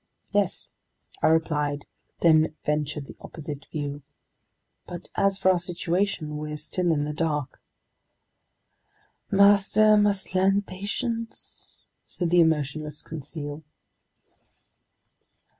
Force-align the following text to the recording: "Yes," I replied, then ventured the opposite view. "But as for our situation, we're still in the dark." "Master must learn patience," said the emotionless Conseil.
"Yes," 0.31 0.73
I 1.21 1.27
replied, 1.27 1.85
then 2.21 2.55
ventured 2.65 3.05
the 3.05 3.15
opposite 3.21 3.65
view. 3.67 4.01
"But 4.87 5.11
as 5.13 5.37
for 5.37 5.51
our 5.51 5.59
situation, 5.59 6.37
we're 6.37 6.57
still 6.57 6.91
in 6.91 7.03
the 7.03 7.13
dark." 7.13 7.61
"Master 9.29 9.97
must 9.97 10.33
learn 10.33 10.63
patience," 10.63 11.77
said 12.07 12.31
the 12.31 12.41
emotionless 12.41 13.03
Conseil. 13.03 13.61